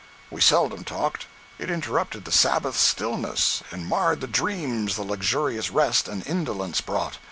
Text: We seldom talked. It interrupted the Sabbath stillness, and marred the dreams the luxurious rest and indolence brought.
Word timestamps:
We 0.31 0.41
seldom 0.41 0.83
talked. 0.83 1.27
It 1.59 1.69
interrupted 1.69 2.25
the 2.25 2.31
Sabbath 2.31 2.75
stillness, 2.75 3.61
and 3.69 3.85
marred 3.85 4.21
the 4.21 4.25
dreams 4.25 4.95
the 4.95 5.03
luxurious 5.03 5.69
rest 5.69 6.07
and 6.07 6.25
indolence 6.25 6.81
brought. 6.81 7.19